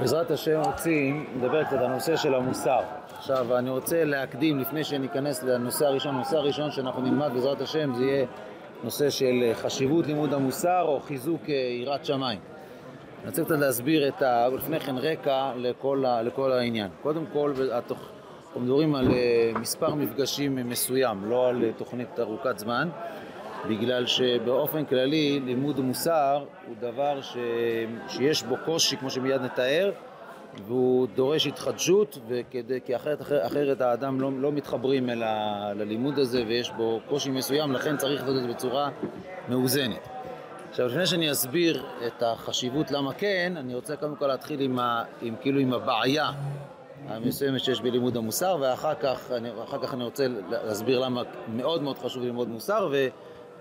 [0.00, 2.80] בעזרת השם רוצים לדבר קצת על הנושא של המוסר.
[3.18, 8.04] עכשיו אני רוצה להקדים לפני שניכנס לנושא הראשון, הנושא הראשון שאנחנו נלמד בעזרת השם זה
[8.04, 8.26] יהיה
[8.84, 12.38] נושא של חשיבות לימוד המוסר או חיזוק אה, יראת שמיים.
[13.20, 14.48] אני רוצה קצת להסביר את ה...
[14.48, 16.22] לפני כן רקע לכל, ה...
[16.22, 16.88] לכל העניין.
[17.02, 17.98] קודם כל, התוך...
[18.46, 22.88] אנחנו מדברים על אה, מספר מפגשים מסוים, לא על אה, תוכנית ארוכת זמן.
[23.68, 27.36] בגלל שבאופן כללי לימוד מוסר הוא דבר ש...
[28.08, 29.92] שיש בו קושי, כמו שמיד נתאר,
[30.66, 35.72] והוא דורש התחדשות, וכדי, כי אחרת, אחרת, אחרת האדם לא, לא מתחברים אל ה...
[35.74, 38.90] ללימוד הזה ויש בו קושי מסוים, לכן צריך לעשות את זה בצורה
[39.48, 40.08] מאוזנת.
[40.70, 45.04] עכשיו, לפני שאני אסביר את החשיבות למה כן, אני רוצה קודם כל להתחיל עם, ה...
[45.22, 46.30] עם, כאילו עם הבעיה
[47.08, 49.50] המסוימת שיש בלימוד המוסר, ואחר כך, אני,
[49.82, 53.08] כך אני רוצה להסביר למה מאוד מאוד חשוב ללמוד מוסר, ו...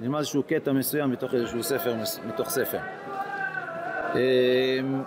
[0.01, 1.95] נלמד איזשהו קטע מסוים מתוך איזשהו ספר,
[2.27, 2.79] מתוך ספר.
[4.15, 5.03] אמ,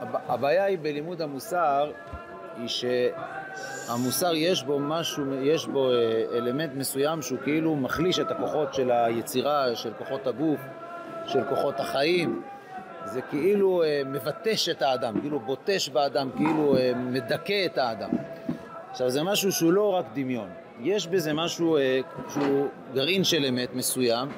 [0.00, 1.92] הבעיה היא בלימוד המוסר,
[2.56, 8.74] היא שהמוסר יש בו משהו, יש בו אה, אלמנט מסוים שהוא כאילו מחליש את הכוחות
[8.74, 10.60] של היצירה, של כוחות הגוף,
[11.26, 12.42] של כוחות החיים.
[13.04, 18.10] זה כאילו אה, מבטש את האדם, כאילו בוטש באדם, כאילו אה, מדכא את האדם.
[18.90, 20.48] עכשיו זה משהו שהוא לא רק דמיון,
[20.80, 24.28] יש בזה משהו אה, שהוא גרעין של אמת מסוים,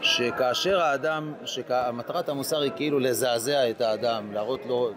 [0.00, 4.90] שכאשר האדם, שמטרת המוסר היא כאילו לזעזע את האדם, להראות לו,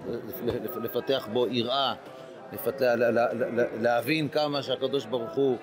[0.82, 1.94] לפתח בו יראה,
[2.54, 2.94] לפתח,
[3.82, 5.58] להבין כמה שהקדוש ברוך הוא,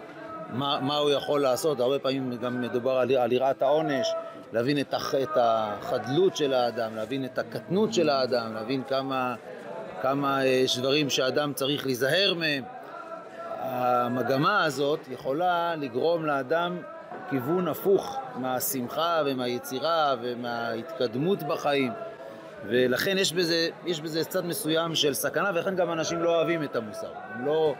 [0.50, 4.08] מה, מה הוא יכול לעשות, הרבה פעמים גם מדובר על, על יראת העונש,
[4.52, 9.34] להבין את, הח, את החדלות של האדם, להבין את הקטנות של האדם, להבין כמה,
[10.02, 12.64] כמה יש דברים שאדם צריך להיזהר מהם.
[14.14, 16.78] המגמה הזאת יכולה לגרום לאדם
[17.30, 21.92] כיוון הפוך מהשמחה ומהיצירה ומההתקדמות בחיים
[22.66, 26.76] ולכן יש בזה, יש בזה צד מסוים של סכנה ולכן גם אנשים לא אוהבים את
[26.76, 27.74] המוסר, הם לא,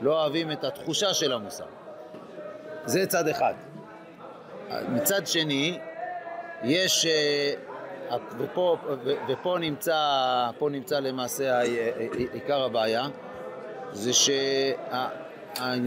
[0.00, 1.64] לא אוהבים את התחושה של המוסר.
[2.84, 3.54] זה צד אחד.
[4.88, 5.78] מצד שני,
[6.62, 8.76] יש, אה, ופה,
[9.28, 11.60] ופה נמצא, נמצא למעשה
[12.32, 13.06] עיקר הבעיה,
[13.92, 14.72] זה שה...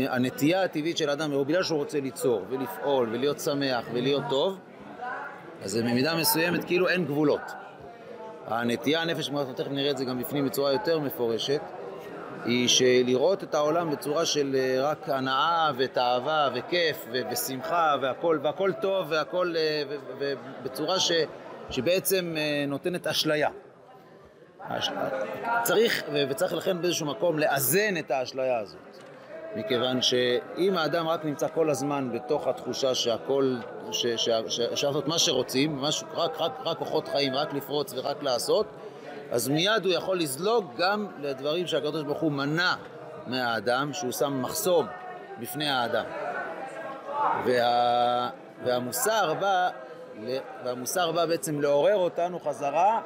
[0.10, 4.60] הנטייה הטבעית של האדם, הוא בגלל שהוא רוצה ליצור ולפעול ולהיות שמח ולהיות טוב,
[5.64, 7.42] אז במידה מסוימת כאילו אין גבולות.
[8.48, 11.62] הנטייה הנפש, אנחנו תכף נראה את זה גם בפנים בצורה יותר מפורשת,
[12.46, 18.72] היא שלראות את העולם בצורה של אה, רק הנאה ותאווה וכיף ו- ושמחה והכל, והכל
[18.82, 19.84] טוב והכל אה,
[20.64, 21.12] בצורה ש-
[21.70, 23.50] שבעצם אה, נותנת אשליה.
[25.64, 29.03] צריך, וצריך לכן באיזשהו מקום לאזן את האשליה הזאת.
[29.56, 33.56] מכיוון שאם האדם רק נמצא כל הזמן בתוך התחושה שהכל,
[33.92, 34.42] שאפשר
[34.88, 38.66] לעשות מה שרוצים, משהו, רק, רק, רק כוחות חיים, רק לפרוץ ורק לעשות,
[39.32, 42.74] אז מיד הוא יכול לזלוג גם לדברים שהקדוש ברוך הוא מנע
[43.28, 44.86] מהאדם, שהוא שם מחסום
[45.40, 46.06] בפני האדם.
[47.46, 48.30] וה,
[48.66, 49.70] והמוסר בא,
[50.64, 53.02] והמוסר בא בעצם לעורר אותנו חזרה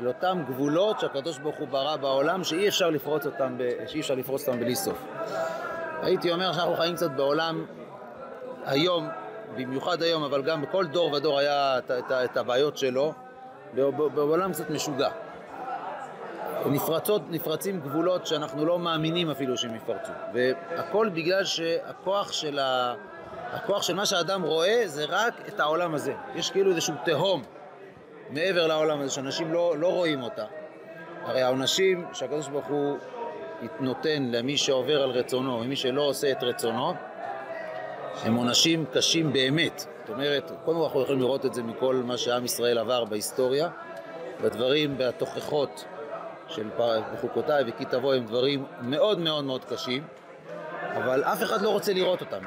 [0.00, 3.56] אל אותם גבולות שהקדוש ברוך הוא ברא בעולם שאי אפשר לפרוץ אותם,
[4.00, 5.06] אפשר לפרוץ אותם בלי סוף.
[6.02, 7.64] הייתי אומר שאנחנו חיים קצת בעולם
[8.64, 9.08] היום,
[9.56, 13.12] במיוחד היום, אבל גם בכל דור ודור היה את, את, את הבעיות שלו,
[14.14, 15.10] בעולם קצת משוגע.
[16.66, 20.12] נפרצות, נפרצים גבולות שאנחנו לא מאמינים אפילו שהם יפרצו.
[20.32, 22.94] והכל בגלל שהכוח של, ה...
[23.52, 26.14] הכוח של מה שהאדם רואה זה רק את העולם הזה.
[26.34, 27.42] יש כאילו איזשהו תהום
[28.30, 30.44] מעבר לעולם הזה שאנשים לא, לא רואים אותה.
[31.22, 32.98] הרי העונשים שהקדוש ברוך הוא
[33.80, 36.94] נותן למי שעובר על רצונו ומי שלא עושה את רצונו,
[38.22, 39.86] הם עונשים קשים באמת.
[40.00, 43.68] זאת אומרת, קודם כל אנחנו יכולים לראות את זה מכל מה שעם ישראל עבר בהיסטוריה,
[44.40, 45.84] והדברים והתוכחות
[46.48, 46.68] של
[47.12, 50.04] בחוקותיי וכי תבוא הם דברים מאוד מאוד מאוד קשים,
[50.96, 52.38] אבל אף אחד לא רוצה לראות אותם,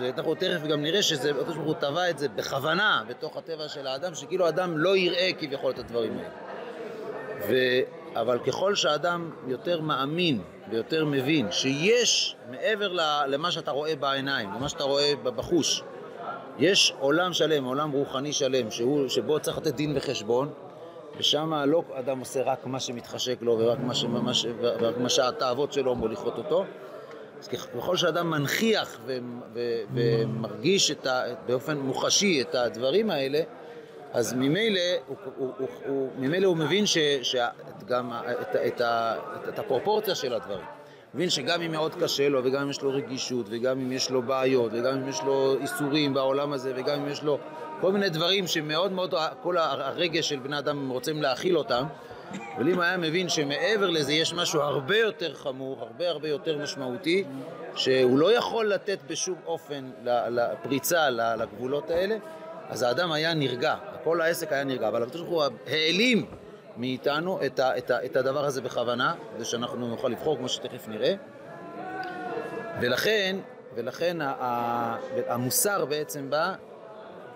[0.00, 3.86] ואנחנו תכף גם נראה שזה, הקדוש ברוך הוא טבע את זה בכוונה בתוך הטבע של
[3.86, 7.82] האדם, שכאילו האדם לא יראה כביכול את הדברים האלה.
[8.16, 12.92] אבל ככל שאדם יותר מאמין ויותר מבין שיש מעבר
[13.26, 15.82] למה שאתה רואה בעיניים, למה שאתה רואה בחוש,
[16.58, 20.52] יש עולם שלם, עולם רוחני שלם, שהוא, שבו צריך לתת דין וחשבון,
[21.16, 25.94] ושם לא אדם עושה רק מה שמתחשק לו ורק מה, שממש, ורק מה שהתאוות שלו
[25.94, 26.64] מוליכות אותו.
[27.40, 29.18] אז ככל שאדם מנכיח ו,
[29.54, 33.40] ו, ומרגיש ה, באופן מוחשי את הדברים האלה,
[34.12, 38.80] אז ממילא הוא, הוא, הוא, הוא, ממילא הוא מבין ש, שגם את, את, את,
[39.48, 40.64] את הפרופורציה של הדברים.
[41.14, 44.22] מבין שגם אם מאוד קשה לו, וגם אם יש לו רגישות, וגם אם יש לו
[44.22, 47.38] בעיות, וגם אם יש לו איסורים בעולם הזה, וגם אם יש לו
[47.80, 51.84] כל מיני דברים שמאוד מאוד, כל הרגש של בני אדם רוצים להכיל אותם,
[52.56, 57.24] אבל אם היה מבין שמעבר לזה יש משהו הרבה יותר חמור, הרבה הרבה יותר משמעותי,
[57.74, 62.16] שהוא לא יכול לתת בשום אופן לפריצה לגבולות האלה,
[62.68, 66.26] אז האדם היה נרגע, כל העסק היה נרגע, אבל הקדוש ברוך הוא העלים
[66.76, 70.88] מאיתנו את, ה, את, ה, את הדבר הזה בכוונה, כדי שאנחנו נוכל לבחור כמו שתכף
[70.88, 71.14] נראה.
[72.80, 73.36] ולכן,
[73.74, 74.16] ולכן
[75.28, 76.54] המוסר בעצם בא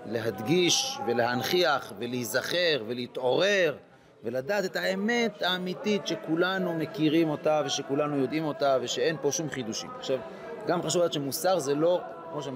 [0.06, 3.76] להדגיש ולהנכיח ולהיזכר ולהתעורר
[4.24, 9.90] ולדעת את האמת האמיתית שכולנו מכירים אותה ושכולנו יודעים אותה ושאין פה שום חידושים.
[9.98, 10.18] עכשיו,
[10.66, 12.00] גם חשוב לדעת שמוסר זה לא,
[12.32, 12.48] כמו, ש...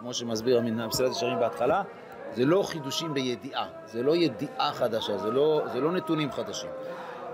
[0.00, 1.82] כמו שמסביר המסילת ישרים בהתחלה,
[2.36, 6.70] זה לא חידושים בידיעה, זה לא ידיעה חדשה, זה לא, זה לא נתונים חדשים.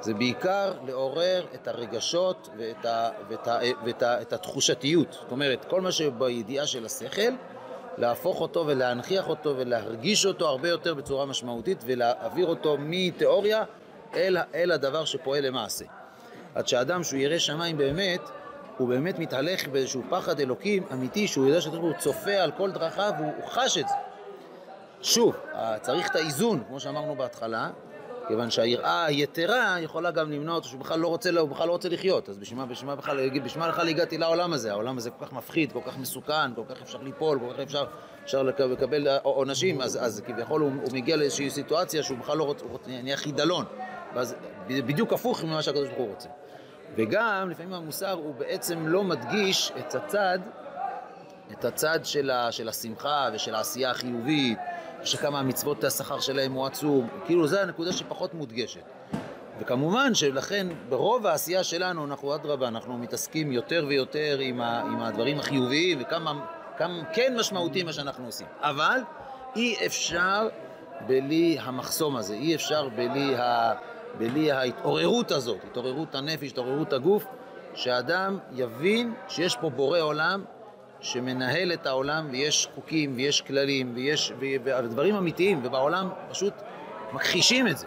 [0.01, 5.13] זה בעיקר לעורר את הרגשות ואת, ה, ואת, ה, ואת, ה, ואת התחושתיות.
[5.13, 7.33] זאת אומרת, כל מה שבידיעה של השכל,
[7.99, 13.65] להפוך אותו ולהנכיח אותו ולהרגיש אותו הרבה יותר בצורה משמעותית ולהעביר אותו מתיאוריה
[14.15, 15.85] אל, אל הדבר שפועל למעשה.
[16.55, 18.21] עד שאדם שהוא ירא שמיים באמת,
[18.79, 23.49] הוא באמת מתהלך באיזשהו פחד אלוקים אמיתי, שהוא יודע שהוא צופה על כל דרכיו והוא
[23.49, 23.95] חש את זה.
[25.03, 25.37] שוב,
[25.81, 27.71] צריך את האיזון, כמו שאמרנו בהתחלה,
[28.29, 31.89] כיוון שהיראה היתרה יכולה גם למנוע אותו שהוא בכלל לא רוצה, הוא בכלל לא רוצה
[31.89, 32.67] לחיות, אז בשביל מה,
[32.97, 34.71] בכלל, בשביל בכלל הגעתי לעולם הזה?
[34.71, 37.85] העולם הזה כל כך מפחיד, כל כך מסוכן, כל כך אפשר ליפול, כל כך אפשר,
[38.25, 42.65] אפשר לקבל עונשים, אז, אז כביכול הוא, הוא מגיע לאיזושהי סיטואציה שהוא בכלל לא רוצה,
[42.65, 43.65] הוא נהיה חידלון,
[44.15, 44.35] ואז
[44.69, 46.29] בדיוק הפוך ממה שהקדוש ברוך הוא רוצה.
[46.97, 50.39] וגם לפעמים המוסר הוא בעצם לא מדגיש את הצד,
[51.53, 54.59] את הצד של, ה, של השמחה ושל העשייה החיובית
[55.05, 58.81] שכמה המצוות השכר שלהם הוא עצום, כאילו זו הנקודה שפחות מודגשת.
[59.61, 65.39] וכמובן שלכן ברוב העשייה שלנו, אנחנו אדרבה, אנחנו מתעסקים יותר ויותר עם, ה, עם הדברים
[65.39, 66.47] החיוביים וכמה
[66.79, 68.47] כמה כן משמעותי מה שאנחנו עושים.
[68.61, 69.01] אבל
[69.57, 70.49] אי אפשר
[71.07, 73.73] בלי המחסום הזה, אי אפשר בלי, ה,
[74.19, 77.25] בלי ההתעוררות הזאת, התעוררות הנפש, התעוררות הגוף,
[77.75, 80.45] שאדם יבין שיש פה בורא עולם
[81.03, 86.55] שמנהל את העולם ויש חוקים ויש כללים ויש ודברים אמיתיים ובעולם פשוט
[87.13, 87.87] מכחישים את זה.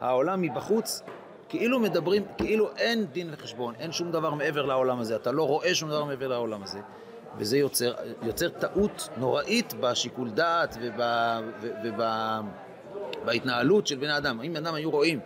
[0.00, 1.02] העולם מבחוץ
[1.48, 5.74] כאילו מדברים, כאילו אין דין וחשבון, אין שום דבר מעבר לעולם הזה, אתה לא רואה
[5.74, 6.78] שום דבר מעבר לעולם הזה
[7.38, 10.76] וזה יוצר, יוצר טעות נוראית בשיקול דעת
[13.24, 14.40] ובהתנהלות של בני אדם.
[14.40, 15.20] אם בני אדם היו רואים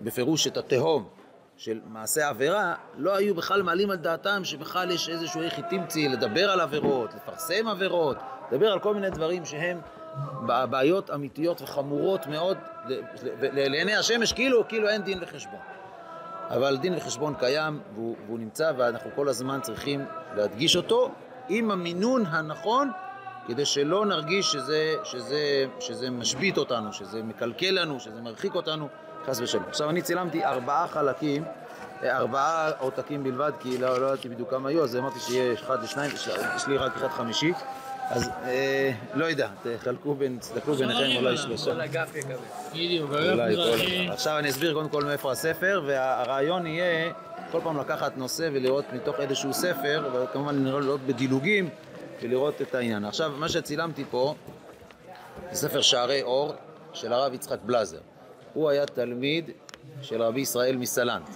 [0.00, 1.08] בפירוש את התהום
[1.56, 6.50] של מעשה עבירה, לא היו בכלל מעלים על דעתם שבכלל יש איזשהו איך תמצי לדבר
[6.50, 8.16] על עבירות, לפרסם עבירות,
[8.52, 9.80] לדבר על כל מיני דברים שהם
[10.70, 12.58] בעיות אמיתיות וחמורות מאוד
[13.40, 15.60] לעיני השמש, כאילו, כאילו אין דין וחשבון.
[16.50, 20.04] אבל דין וחשבון קיים והוא, והוא נמצא ואנחנו כל הזמן צריכים
[20.36, 21.10] להדגיש אותו
[21.48, 22.90] עם המינון הנכון
[23.46, 28.88] כדי שלא נרגיש שזה, שזה, שזה משבית אותנו, שזה מקלקל לנו, שזה מרחיק אותנו
[29.26, 29.64] חס ושלום.
[29.68, 31.44] עכשיו אני צילמתי ארבעה חלקים,
[32.02, 35.82] אה, ארבעה עותקים בלבד, כי לא, לא ידעתי בדיוק כמה היו, אז אמרתי שיהיה אחד
[35.82, 36.10] לשניים,
[36.56, 37.52] יש לי רק אחד חמישי.
[38.10, 41.74] אז אה, לא יודע, תחלקו בין, תסתכלו ביניכם אולי שלושה.
[41.74, 42.34] כל אגף יקבל.
[42.72, 43.10] בדיוק,
[44.10, 47.12] עכשיו אני אסביר קודם כל מאיפה הספר, והרעיון יהיה
[47.52, 51.68] כל פעם לקחת נושא ולראות מתוך איזשהו ספר, וכמובן לראות בדילוגים
[52.22, 53.04] ולראות את העניין.
[53.04, 54.34] עכשיו, מה שצילמתי פה
[55.52, 56.54] זה ספר שערי אור
[56.92, 57.98] של הרב יצחק בלזר.
[58.56, 59.50] הוא היה תלמיד
[60.02, 61.28] של רבי ישראל מסלנט.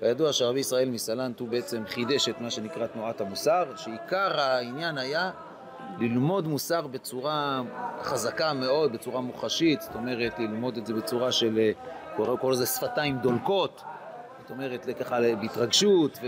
[0.00, 5.30] כידוע שרבי ישראל מסלנט הוא בעצם חידש את מה שנקרא תנועת המוסר, שעיקר העניין היה
[5.98, 7.62] ללמוד מוסר בצורה
[8.02, 11.70] חזקה מאוד, בצורה מוחשית, זאת אומרת ללמוד את זה בצורה של,
[12.16, 13.82] קורא לזה שפתיים דולקות,
[14.40, 16.18] זאת אומרת ככה בהתרגשות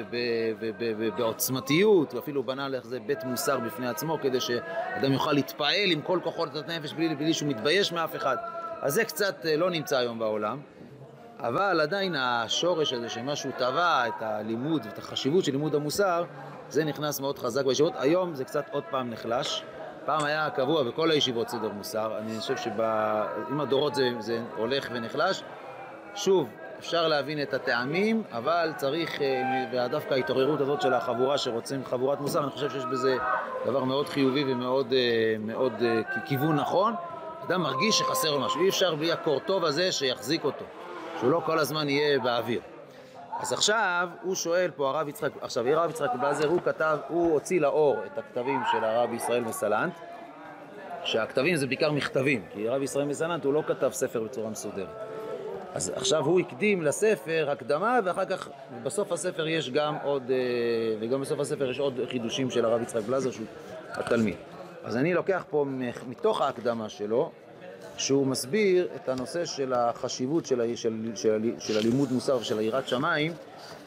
[0.79, 6.49] ובעוצמתיות, ואפילו בנה לזה בית מוסר בפני עצמו כדי שאדם יוכל להתפעל עם כל כוחות
[6.69, 8.37] הנפש בלי, בלי שהוא מתבייש מאף אחד.
[8.83, 10.61] אז זה קצת אה, לא נמצא היום בעולם,
[11.39, 16.25] אבל עדיין השורש הזה שמשהו טבע את הלימוד ואת החשיבות של לימוד המוסר,
[16.69, 17.93] זה נכנס מאוד חזק בישיבות.
[17.97, 19.63] היום זה קצת עוד פעם נחלש.
[20.05, 25.43] פעם היה קבוע בכל הישיבות סדר מוסר, אני חושב שעם הדורות זה, זה הולך ונחלש.
[26.15, 29.43] שוב, אפשר להבין את הטעמים, אבל צריך, אה,
[29.73, 33.17] ודווקא ההתעוררות הזאת של החבורה שרוצים חבורת מוסר, אני חושב שיש בזה
[33.67, 35.73] דבר מאוד חיובי ומאוד אה, מאוד,
[36.25, 36.95] כיוון נכון.
[37.49, 40.65] אדם מרגיש שחסר לו משהו, אי אפשר בלי הקורטוב הזה שיחזיק אותו,
[41.19, 42.61] שהוא לא כל הזמן יהיה באוויר.
[43.41, 47.61] אז עכשיו הוא שואל פה הרב יצחק, עכשיו הרב יצחק בלזר הוא כתב, הוא הוציא
[47.61, 49.93] לאור את הכתבים של הרב ישראל מסלנט,
[51.05, 54.89] שהכתבים זה בעיקר מכתבים, כי הרב ישראל מסלנט הוא לא כתב ספר בצורה מסודרת.
[55.75, 58.49] אז עכשיו הוא הקדים לספר הקדמה ואחר כך
[58.83, 60.37] בסוף הספר יש גם עוד, אה,
[61.01, 63.47] וגם בסוף הספר יש עוד חידושים של הרב יצחק בלזר שהוא
[63.93, 64.37] התלמיד.
[64.85, 65.65] אז אני לוקח פה
[66.09, 67.31] מתוך ההקדמה שלו
[67.97, 73.33] שהוא מסביר את הנושא של החשיבות של, של, של, של הלימוד מוסר ושל היראת שמיים,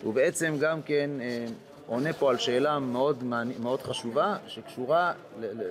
[0.03, 1.45] הוא בעצם גם כן אה,
[1.87, 3.23] עונה פה על שאלה מאוד,
[3.59, 5.69] מאוד חשובה שקשורה ל, ל, ל,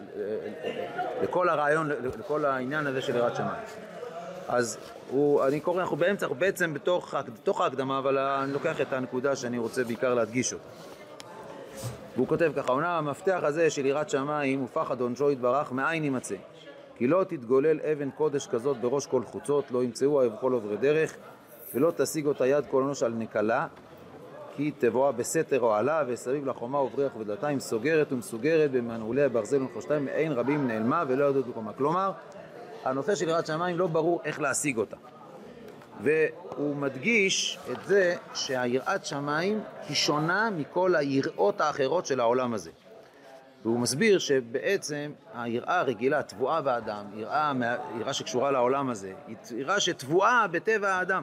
[1.22, 3.62] לכל הרעיון, לכל העניין הזה של יראת שמיים.
[4.48, 4.78] אז
[5.10, 9.36] הוא, אני קורא, אנחנו באמצע, אנחנו בעצם בתוך, בתוך ההקדמה, אבל אני לוקח את הנקודה
[9.36, 10.64] שאני רוצה בעיקר להדגיש אותה.
[12.16, 16.36] והוא כותב ככה, אומנם המפתח הזה של יראת שמיים ופחד עונשו יתברך, מאין יימצא?
[16.96, 21.16] כי לא תתגולל אבן קודש כזאת בראש כל חוצות, לא ימצאו אוהב כל עוברי דרך,
[21.74, 23.66] ולא תשיג אותה יד כל אנוש על נקלה,
[24.56, 30.32] כי תבואה בסתר או עלה, וסביב לחומה ובריח ודלתיים סוגרת ומסוגרת במנעולי הברזל ונחושתיים, אין
[30.32, 31.72] רבים נעלמה ולא יודעת בקומה.
[31.72, 32.12] כלומר,
[32.84, 34.96] הנושא של יראת שמיים לא ברור איך להשיג אותה.
[36.02, 42.70] והוא מדגיש את זה שהיראת שמיים היא שונה מכל היראות האחרות של העולם הזה.
[43.62, 47.52] והוא מסביר שבעצם היראה הרגילה, תבואה באדם, יראה,
[48.00, 51.22] יראה שקשורה לעולם הזה, היא יראה שתבואה בטבע האדם.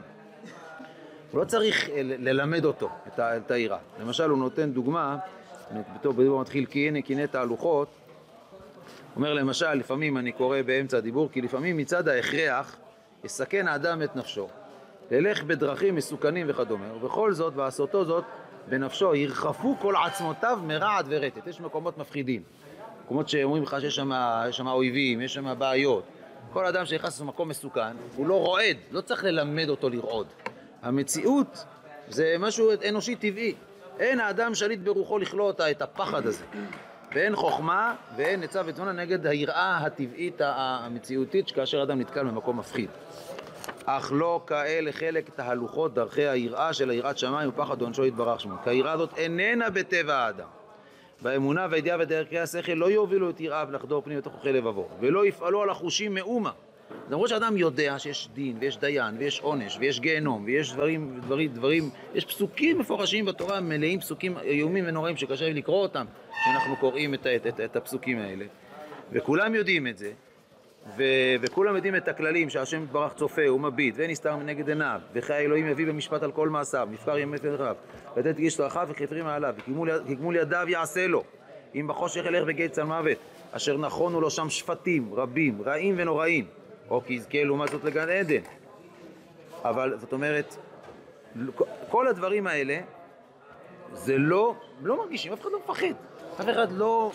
[1.32, 3.78] הוא לא צריך אה, ללמד אותו, את היראה.
[4.00, 5.18] למשל, הוא נותן דוגמה,
[5.96, 7.88] בתור בדיבור מתחיל כי הנה קינא תהלוכות,
[9.16, 12.76] אומר למשל, לפעמים אני קורא באמצע הדיבור, כי לפעמים מצד ההכרח
[13.24, 14.48] יסכן האדם את נפשו.
[15.12, 18.24] ללך בדרכים מסוכנים וכדומה, ובכל זאת, ועשותו זאת
[18.70, 21.48] בנפשו, ירחפו כל עצמותיו מרעד ורטט.
[21.48, 22.44] יש מקומות מפחידים.
[23.06, 23.96] מקומות שאומרים לך שיש
[24.52, 26.04] שם אויבים, יש שם בעיות.
[26.54, 30.28] כל אדם שנכנס למקום מסוכן, הוא לא רועד, לא צריך ללמד אותו לרעוד.
[30.82, 31.66] המציאות
[32.10, 33.54] זה משהו אנושי טבעי.
[34.00, 36.46] אין האדם שליט ברוחו לכלוא אותה, את הפחד הזה.
[37.16, 42.90] ואין חוכמה ואין עצה ותמונה נגד היראה הטבעית המציאותית שכאשר אדם נתקל במקום מפחיד.
[43.90, 48.56] אך לא כאלה חלק תהלוכות דרכי היראה של היראת שמיים ופחד עונשו יתברך שמו.
[48.64, 50.48] כי היראה הזאת איננה בטבע האדם.
[51.22, 55.62] והאמונה והידיעה ודרכי השכל לא יובילו את יראיו לחדור פנים לתוך אוכלי לבבו, ולא יפעלו
[55.62, 56.52] על החושים מאומה.
[57.10, 61.90] למרות שאדם יודע שיש דין ויש דיין ויש עונש ויש גיהנום ויש דברים, דברים, דברים,
[62.14, 66.06] יש פסוקים מפורשים בתורה מלאים פסוקים איומים ונוראים שקשה לקרוא אותם
[66.42, 68.46] כשאנחנו קוראים את, את, את, את הפסוקים האלה
[69.12, 70.12] וכולם יודעים את זה
[70.98, 71.04] ו,
[71.42, 75.88] וכולם יודעים את הכללים שהשם יתברך צופה ומביט ואין נסתר מנגד עיניו וחיי אלוהים יביא
[75.88, 77.76] במשפט על כל מעשיו מבחר ימי פרחיו
[78.18, 81.24] לתת גיש צרכיו וכפרים מעליו וכגמול ידיו יעשה לו
[81.76, 83.18] אם בחושך ילך בגיא צל מוות
[83.52, 86.46] אשר נכונו לו שם שפטים רבים רעים ונוראים
[86.90, 88.42] או כי יזכה לעומת זאת לגן עדן.
[89.64, 90.56] אבל זאת אומרת,
[91.90, 92.80] כל הדברים האלה,
[93.94, 95.94] זה לא, לא מרגישים, אף אחד לא מפחד.
[96.40, 97.12] אף אחד לא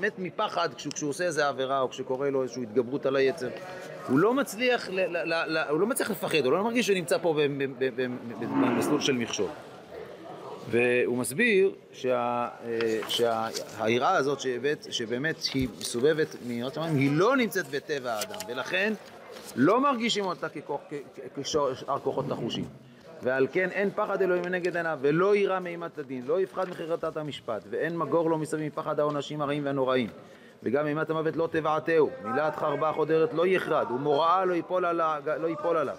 [0.00, 3.48] מת מפחד כשהוא, כשהוא עושה איזה עבירה או כשקורה לו איזושהי התגברות על היצר.
[4.08, 6.96] הוא לא מצליח, ל, ל, ל, ל, הוא לא מצליח לפחד, הוא לא מרגיש שהוא
[6.96, 7.34] נמצא פה
[8.40, 9.48] במסלול של מכשול.
[10.70, 12.48] והוא מסביר אה,
[13.08, 18.92] שהיראה הזאת שבאת, שבאמת היא מסובבת מיראת שמיים, היא לא נמצאת בטבע האדם, ולכן
[19.56, 20.46] לא מרגישים אותה
[21.42, 22.64] כשאר כוחות נחושים.
[23.22, 27.62] ועל כן אין פחד אלוהים מנגד עיניו, ולא יירא מאימת הדין, לא יפחד מחרטת המשפט,
[27.70, 30.10] ואין מגור לו מסביב מפחד העונשים הרעים והנוראים.
[30.62, 35.46] וגם אימת המוות לא תבעתהו, מילת חרבה חודרת לא יכרד, ומוראה לא ייפול, עליו, לא
[35.46, 35.96] ייפול עליו.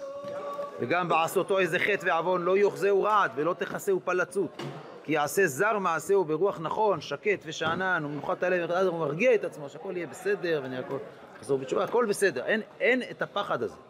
[0.80, 4.62] וגם בעשותו איזה חטא ועוון לא יוחזהו רעד ולא תכסהו פלצות.
[5.04, 9.68] כי יעשה זר מעשהו ברוח נכון, שקט ושאנן ומנוחת הלב, ואז הוא מרגיע את עצמו
[9.68, 10.98] שהכל יהיה בסדר ואני הכל
[11.40, 13.89] חזור בתשובה, הכל בסדר, אין, אין את הפחד הזה.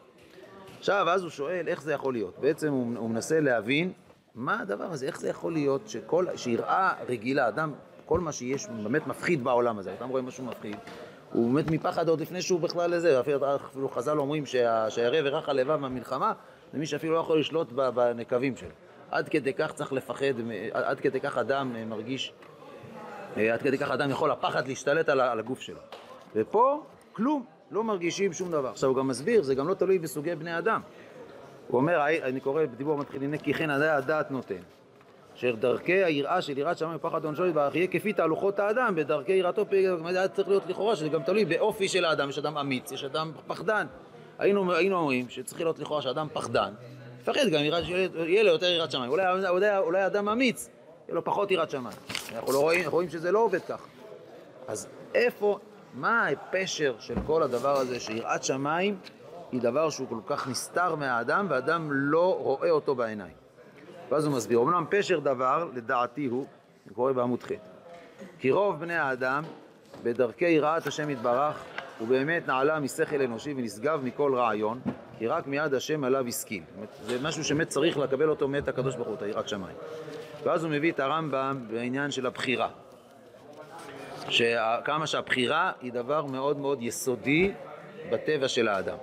[0.81, 2.39] עכשיו, אז הוא שואל איך זה יכול להיות.
[2.39, 3.93] בעצם הוא, הוא מנסה להבין
[4.35, 7.73] מה הדבר הזה, איך זה יכול להיות שכל, שיראה רגילה, אדם,
[8.07, 10.77] כל מה שיש באמת מפחיד בעולם הזה, אדם רואה משהו מפחיד,
[11.33, 14.47] הוא מת מפחד עוד לפני שהוא בכלל לזה, אפילו, חז"ל אומרים
[14.89, 16.33] שהירא ורך הלבב מהמלחמה
[16.73, 18.69] זה מי שאפילו לא יכול לשלוט בנקבים שלו.
[19.11, 20.35] עד כדי כך צריך לפחד,
[20.73, 22.33] עד כדי כך אדם מרגיש,
[23.37, 25.81] עד כדי כך אדם יכול הפחד להשתלט על הגוף שלו.
[26.35, 26.83] ופה
[27.13, 28.69] כלום, לא מרגישים שום דבר.
[28.69, 30.81] עכשיו הוא גם מסביר, זה גם לא תלוי בסוגי בני אדם.
[31.69, 34.63] הוא אומר, אני קורא בדיבור מתחיל, הנה כי כן הדעת נותן.
[35.37, 39.65] אשר דרכי היראה של יראת שמיים ופחד עונשו יתברך יהיה כפי תהלוכות האדם, בדרכי יראתו
[40.11, 43.33] זה צריך להיות לכאורה, שזה גם תלוי באופי של האדם, יש אדם אמיץ, יש אדם
[43.47, 43.87] פחדן.
[44.39, 46.73] היינו, היינו אומרים שצריך להיות לכאורה שאדם פחדן,
[47.21, 47.61] מפחד גם
[48.15, 49.11] יהיה לו יותר יראת שמיים.
[49.11, 50.69] אולי, אולי, אולי אדם אמיץ,
[51.09, 51.97] יהיה לו פחות יראת שמיים.
[52.35, 53.87] אנחנו לא רואים, רואים שזה לא עובד כך.
[54.69, 55.59] אז איפה,
[55.95, 58.99] מה הפשר של כל הדבר הזה שיראת שמיים
[59.53, 63.35] היא דבר שהוא כל כך נסתר מהאדם ואדם לא רואה אותו בעיניים.
[64.11, 66.47] ואז הוא מסביר, אמנם פשר דבר, לדעתי הוא,
[66.87, 67.49] אני קורא בעמוד ח',
[68.39, 69.45] כי רוב בני האדם
[70.03, 71.65] בדרכי יראת השם יתברך
[71.99, 74.81] הוא באמת נעלה משכל אנושי ונשגב מכל רעיון,
[75.19, 76.63] כי רק מיד השם עליו השכיל.
[77.07, 79.77] זה משהו שבאמת צריך לקבל אותו מאת הקדוש ברוך הוא, את היראת שמיים.
[80.45, 82.69] ואז הוא מביא את הרמב"ם בעניין של הבחירה.
[84.29, 87.53] שכמה שהבחירה היא דבר מאוד מאוד יסודי
[88.11, 88.97] בטבע של האדם.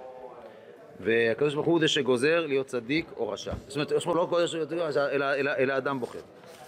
[1.00, 3.54] והקדוש ברוך הוא זה שגוזר להיות צדיק או רשע.
[3.68, 6.20] זאת אומרת, ברוך הוא לא רשע, אלא, אלא, אלא אדם בוחר.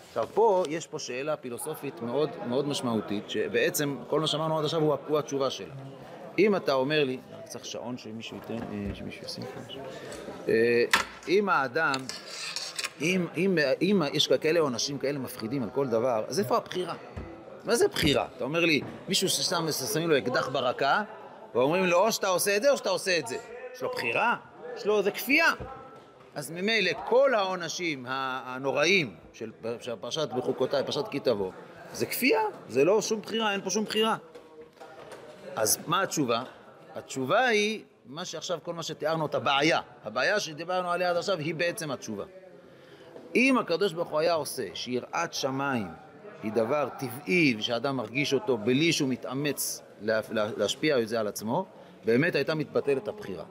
[0.08, 4.82] עכשיו, פה יש פה שאלה פילוסופית מאוד, מאוד משמעותית, שבעצם כל מה שאמרנו עד עכשיו
[4.82, 5.74] הוא, הוא התשובה שלה.
[6.40, 9.74] אם אתה אומר לי, צריך שעון שמישהו ייתן, אה, שמישהו ישים פה.
[10.48, 10.84] אה,
[11.28, 11.96] אם האדם,
[13.02, 16.94] אם, אם, אם יש כאלה עונשים כאלה מפחידים על כל דבר, אז איפה הבחירה?
[17.70, 18.28] מה זה בחירה?
[18.36, 21.04] אתה אומר לי, מישהו ששם, שמים לו אקדח ברקה,
[21.56, 23.38] ואומרים לו, או שאתה עושה את זה או שאתה עושה את זה.
[23.76, 24.36] יש לו בחירה?
[24.76, 25.54] יש לו, זה כפייה.
[26.36, 31.52] אז ממילא כל העונשים הנוראים של פרשת בחוקותיי, פרשת כי תבוא,
[31.94, 34.18] זה כפייה, זה לא שום בחירה, אין פה שום בחירה.
[35.56, 36.44] אז מה התשובה?
[36.96, 41.56] התשובה היא, מה שעכשיו, כל מה שתיארנו את הבעיה, הבעיה שדיברנו עליה עד עכשיו היא
[41.56, 42.26] בעצם התשובה.
[43.36, 46.09] אם הקדוש ברוך הוא היה עושה שיראת שמיים
[46.44, 49.84] היא דבר טבעי ושאדם מרגיש אותו בלי שהוא מתאמץ
[50.32, 51.66] להשפיע את זה על עצמו,
[52.06, 53.44] באמת הייתה מתבטלת הבחירה.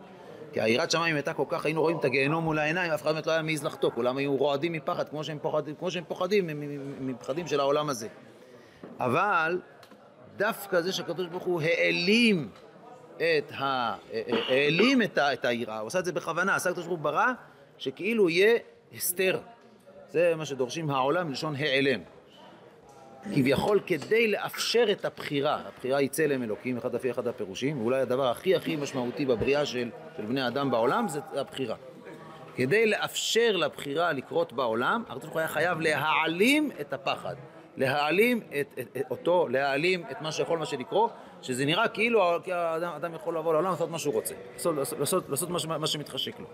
[0.53, 3.27] כי היראת שמיים הייתה כל כך, היינו רואים את הגיהנום מול העיניים, אף אחד באמת
[3.27, 6.51] לא היה מעז לחתוק, כולם היו רועדים מפחד, כמו שהם פוחדים, כמו שהם פוחדים,
[7.01, 8.09] מפחדים של העולם הזה.
[9.01, 9.61] אבל
[10.37, 12.49] דווקא זה שהקדוש ברוך הוא העלים
[13.17, 13.95] את ה...
[14.49, 15.33] העלים את, ה...
[15.33, 17.33] את היראה, הוא עשה את זה בכוונה, עשה הקדוש ברוך הוא ברא
[17.79, 18.59] שכאילו יהיה
[18.97, 19.41] הסתר.
[20.11, 22.01] זה מה שדורשים העולם מלשון העלם.
[23.25, 28.29] כביכול כדי לאפשר את הבחירה, הבחירה היא צלם אלוקים, אחד לפי אחד הפירושים, ואולי הדבר
[28.29, 31.77] הכי הכי משמעותי בבריאה של, של בני אדם בעולם זה הבחירה.
[32.57, 37.35] כדי לאפשר לבחירה לקרות בעולם, הוא היה חייב להעלים את הפחד,
[37.77, 41.09] להעלים את, את, את אותו, להעלים את מה שיכול מה שלקרוא,
[41.43, 45.51] שזה נראה כאילו האדם, האדם יכול לבוא לעולם לעשות מה שהוא רוצה, לעשות, לעשות, לעשות
[45.51, 46.47] מה, מה שמתחשק לו.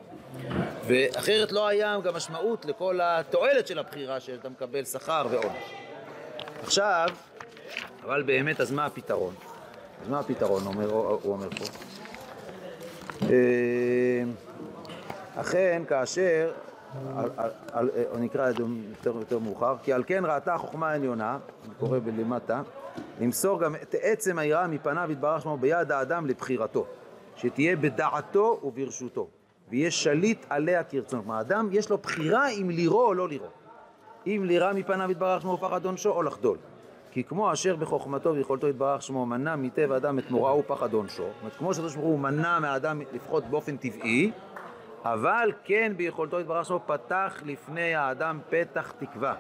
[0.86, 5.83] ואחרת לא היה גם משמעות לכל התועלת של הבחירה שאתה מקבל שכר ועונש.
[6.64, 7.08] עכשיו,
[8.04, 9.34] אבל באמת, אז מה הפתרון?
[10.02, 11.64] אז מה הפתרון, אומר, הוא אומר פה?
[13.22, 14.22] אה,
[15.36, 16.52] אכן, כאשר,
[18.10, 21.98] או נקרא את זה יותר, יותר מאוחר, כי על כן ראתה החוכמה העליונה, אני קורא
[21.98, 22.62] בלמטה,
[23.20, 26.86] למסור גם את עצם היראה מפניו יתברך שמו ביד האדם לבחירתו,
[27.36, 29.28] שתהיה בדעתו וברשותו,
[29.70, 31.22] ויהיה שליט עליה כרצונו.
[31.22, 33.63] כלומר, האדם יש לו בחירה אם לירו או לא לירו.
[34.26, 36.58] אם לירה מפניו יתברך שמו ופחד עונשו או לחדול.
[37.10, 41.32] כי כמו אשר בחוכמתו ויכולתו יתברך שמו מנע מטבע אדם את מוראו ופחד עונשו, זאת
[41.40, 44.30] אומרת כמו שהקדוש ברוך הוא מנע מהאדם לפחות באופן טבעי,
[45.04, 49.34] אבל כן ביכולתו יתברך שמו פתח לפני האדם פתח תקווה,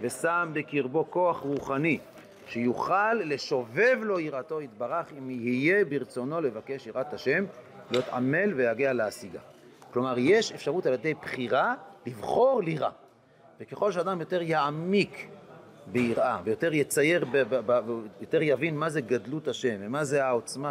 [0.00, 1.98] ושם בקרבו כוח רוחני,
[2.46, 7.44] שיוכל לשובב לו יראתו יתברך אם יהיה ברצונו לבקש יראת השם,
[7.90, 9.40] להיות עמל ויגיע להשיגה.
[9.92, 11.74] כלומר, יש אפשרות על ידי בחירה
[12.06, 12.90] לבחור לירה.
[13.60, 15.28] וככל שאדם יותר יעמיק
[15.92, 17.24] ביראה, ויותר יצייר,
[18.20, 20.70] יותר יבין מה זה גדלות השם, ומה זה העוצמה,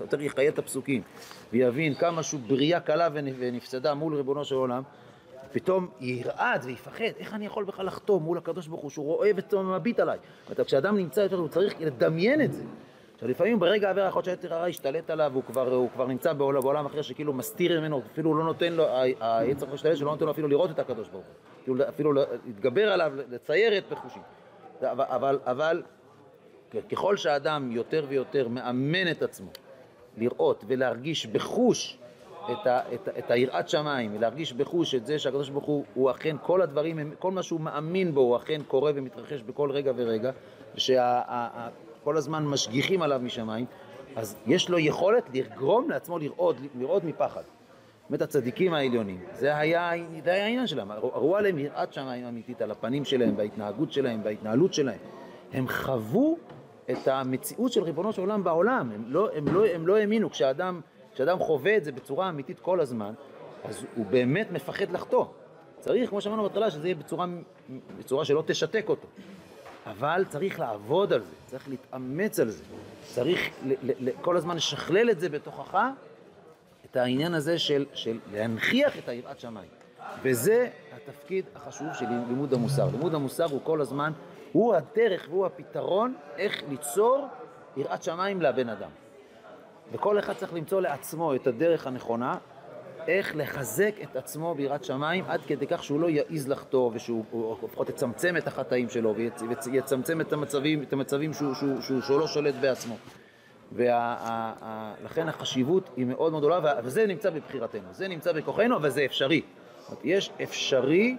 [0.00, 1.02] יותר יחיה את הפסוקים,
[1.52, 4.82] ויבין כמה שהוא בריאה קלה ונפסדה מול ריבונו של עולם,
[5.52, 10.00] פתאום ירעד ויפחד, איך אני יכול בכלל לחתום מול הקדוש ברוך הוא, שהוא רואה ומביט
[10.00, 10.18] עליי.
[10.64, 12.62] כשאדם נמצא יותר, הוא צריך לדמיין את זה.
[13.14, 16.32] עכשיו לפעמים ברגע העבירה יכול להיות שהיתר הרע השתלט עליו, הוא כבר, הוא כבר נמצא
[16.32, 18.84] בעולם, בעולם אחר שכאילו מסתיר ממנו, אפילו לא נותן לו,
[19.20, 21.34] היצר משתלט שלא נותן לו אפילו לראות את הקדוש ברוך הוא,
[21.88, 22.12] אפילו
[22.46, 24.22] להתגבר עליו, לצייר את בחושים.
[24.82, 25.82] אבל, אבל, אבל
[26.90, 29.50] ככל שהאדם יותר ויותר מאמן את עצמו
[30.16, 31.98] לראות ולהרגיש בחוש
[32.52, 36.36] את, ה, את, את היראת שמיים, ולהרגיש בחוש את זה שהקדוש ברוך הוא, הוא אכן
[36.42, 40.30] כל הדברים, כל מה שהוא מאמין בו הוא אכן קורה ומתרחש בכל רגע ורגע,
[40.74, 41.22] ושה...
[42.04, 43.66] כל הזמן משגיחים עליו משמיים,
[44.16, 47.42] אז יש לו יכולת לגרום לעצמו לרעוד, לרעוד מפחד.
[48.10, 49.90] באמת הצדיקים העליונים, זה היה,
[50.24, 54.74] זה היה העניין שלהם, ראו עליהם יראת שמיים אמיתית על הפנים שלהם, וההתנהגות שלהם, וההתנהלות
[54.74, 54.98] שלהם.
[55.52, 56.38] הם חוו
[56.90, 60.80] את המציאות של ריבונו של עולם בעולם, הם לא, הם לא, הם לא האמינו, כשאדם,
[61.14, 63.12] כשאדם חווה את זה בצורה אמיתית כל הזמן,
[63.64, 65.24] אז הוא באמת מפחד לחטוא.
[65.80, 67.26] צריך, כמו שאמרנו בהתחלה, שזה יהיה בצורה,
[67.98, 69.08] בצורה שלא תשתק אותו.
[69.86, 72.62] אבל צריך לעבוד על זה, צריך להתאמץ על זה,
[73.02, 75.78] צריך ל- ל- ל- כל הזמן לשכלל את זה בתוכך,
[76.90, 79.68] את העניין הזה של, של להנכיח את היראת שמיים.
[80.22, 82.88] וזה התפקיד החשוב של לימוד המוסר.
[82.92, 84.12] לימוד המוסר הוא כל הזמן,
[84.52, 87.26] הוא הדרך והוא הפתרון איך ליצור
[87.76, 88.90] יראת שמיים לבן אדם.
[89.92, 92.34] וכל אחד צריך למצוא לעצמו את הדרך הנכונה
[93.08, 97.88] איך לחזק את עצמו ביראת שמיים עד כדי כך שהוא לא יעז לחטוא ושהוא לפחות
[97.88, 99.14] יצמצם את החטאים שלו
[99.66, 102.96] ויצמצם את המצבים, את המצבים שהוא, שהוא, שהוא, שהוא לא שולט בעצמו.
[103.72, 109.42] ולכן החשיבות היא מאוד מאוד גדולה וזה נמצא בבחירתנו, זה נמצא בכוחנו אבל זה אפשרי.
[110.04, 111.16] יש אפשרי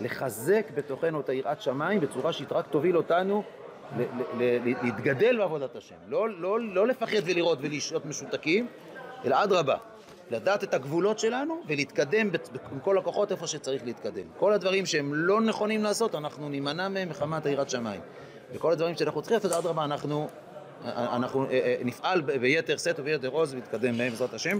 [0.00, 3.42] לחזק בתוכנו את היראת שמיים בצורה שהיא רק תוביל אותנו
[4.82, 5.94] להתגדל בעבודת השם.
[6.08, 8.66] לא, לא, לא לפחד ולראות ולשהות משותקים,
[9.24, 9.76] אלא אדרבה.
[10.30, 12.30] לדעת את הגבולות שלנו ולהתקדם
[12.72, 14.24] עם כל הכוחות איפה שצריך להתקדם.
[14.38, 18.00] כל הדברים שהם לא נכונים לעשות, אנחנו נימנע מהם מחמת יראת שמיים.
[18.52, 20.28] וכל הדברים שאנחנו צריכים לעשות, אדרבה, אנחנו,
[20.84, 24.58] אנחנו אה, אה, נפעל ביתר שאת וביתר עוז ונתקדם מהם, בעזרת השם.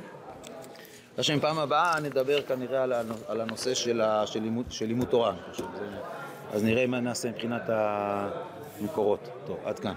[1.18, 2.82] השם, פעם הבאה נדבר כנראה
[3.28, 5.34] על הנושא של, ה, של, לימוד, של לימוד תורה.
[6.52, 9.28] אז נראה מה נעשה מבחינת המקורות.
[9.46, 9.94] טוב, עד כאן.